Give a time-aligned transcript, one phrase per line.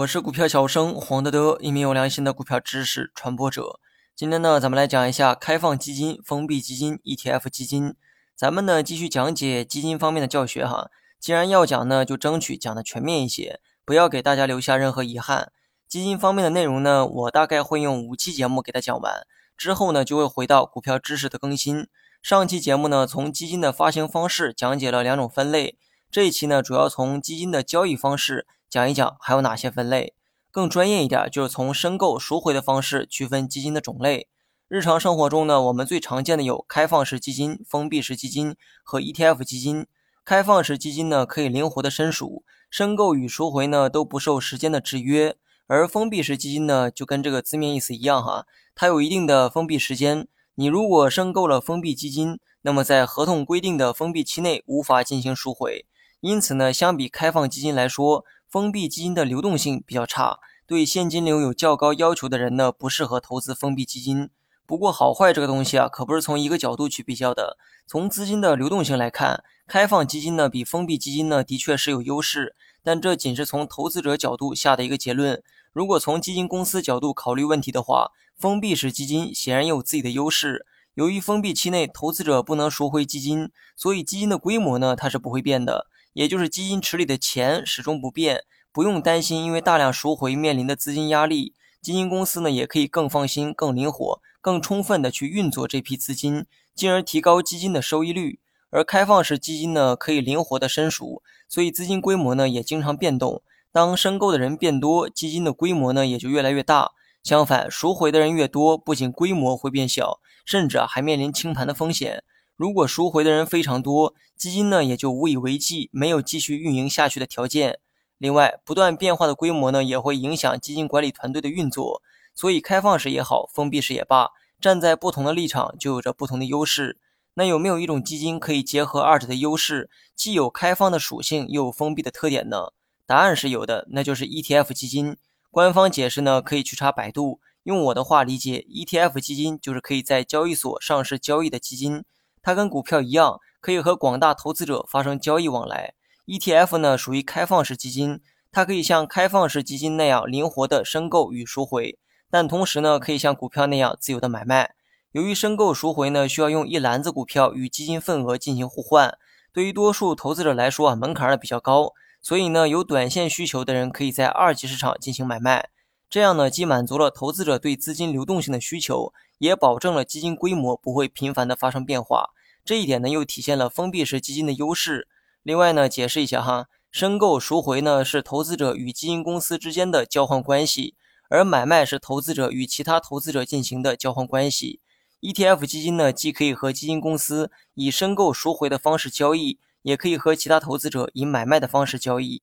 [0.00, 3.78] 我是股票小生黄德德，一名有良心的股票知识传播者。
[4.16, 7.94] 今天呢，咱们来讲一下开放基金、封闭基金、ETF 基金。
[8.34, 10.88] 咱们呢继续讲解基金方面的教学哈。
[11.18, 15.52] 既然要讲呢，就争取讲的全面一些，不要给大家留下任何遗憾。
[15.86, 21.86] 基金方面的内容呢，我大概会用五期节目给它讲完，之后呢就会回到股票知识的更新。
[22.22, 25.76] 上期节目呢，从基金的发行方式讲解了两种分类，
[26.10, 28.46] 这一期呢主要从基金的交易方式。
[28.70, 30.14] 讲一讲还有哪些分类，
[30.52, 34.28] 更专业一点就是从申购、赎回的方式区分基金的种类。
[34.68, 39.88] 日常生活中呢，我们最常见的有开放式基金、封闭式基金和 ETF 基金。
[40.24, 45.32] 开放式基金呢，可以灵活的申赎，申购与赎回呢都不受时间的制约；
[45.66, 50.28] 而封闭式基金呢，就跟这个字面意思一样哈，它有一定的封闭时间。
[50.54, 55.84] 你如果申购了封闭基金，那么在合同规定的封闭期内无法进行赎回。
[56.20, 64.28] 因此呢，相比开放基金来说，封闭基金的流动性比较差，对现金流有较高要求的人呢，不适合投资封闭基金。
[64.66, 67.56] 不过好坏这个东西啊，可不是从一个角度去比较的。
[67.86, 75.40] 从资金的流动性来看，开放基金呢比封闭基金呢的确是有优势，但这仅是从投资者角度下的一个结论。
[75.72, 80.66] 如果从基金公司角度考虑问题的话，封闭式基金显然有自己的优势。
[80.94, 85.86] 由于封闭期内投资者不能赎回基金，所以基金的规模呢它是不会变的。
[86.12, 91.54] 也就是基金池里的钱始终不变，不用担心因为大量赎回面临的资金压力。
[91.80, 96.44] 基金公司呢也可以更放心、更灵活、更充分的去运作这批资金，
[96.74, 98.40] 进而提高基金的收益率。
[98.70, 103.42] 而开放式基金呢可以灵活的申赎，所以资金规模呢也经常变动。
[103.72, 106.92] 当申购的人变多，基金的规模呢也就越来越大。
[107.22, 112.22] 相反，赎回的人越多，不仅规模会变小，甚至啊还面临清盘的风险。
[112.60, 117.78] 如果赎回的人非常多，基金呢也就无以为继，没有继续运营下去的条件。
[118.18, 122.02] 另外，不断变化的规模呢也会影响基金管理团队的运作。
[122.34, 126.98] 所以，开放式也好，封闭式也罢，站在不同的立场就有着不同的优势。
[127.32, 132.74] 那有没有一种基金可以结合二者的优势，既有开放的属性，又有封闭的特点呢？
[133.06, 135.16] 答案是有的，那就是 ETF 基金。
[135.50, 137.40] 官方解释呢，可以去查百度。
[137.62, 142.04] 用我的话理解，ETF 基金就是可以在交易所上市交易的基金。
[142.42, 145.94] 它跟股票一样，可以和广大投资者发生交易往来。
[146.26, 148.20] ETF 呢属于开放式基金，
[148.52, 151.98] 它可以像开放式基金那样灵活的申购与赎回，
[152.30, 154.74] 但同时呢可以像股票那样自由的买卖。
[155.12, 159.18] 由于申购赎回呢需要用一篮子股票与基金份额进行互换，
[159.52, 165.70] 对于多数投资者来说啊门槛呢比较高，所以呢有短线需求的人可以在二级市场进行买卖。
[166.10, 169.12] 这样呢既满足了投资者对资金流动性的需求。
[169.40, 172.28] 也保证了基金规模不会频繁的发生变化，
[172.62, 175.08] 这一点呢又体现了封闭式基金的优势。
[175.42, 180.94] 另外呢，解释一下哈，申购赎回呢是投资者与基金公司之间的交换关系，
[181.30, 184.80] 而买卖是投资者与其他投资者进行的交换关系。
[185.22, 192.42] ETF 基金呢既可以和基金公司以申购赎回的方式交易，也可以和其他投资者以买卖的方式交易。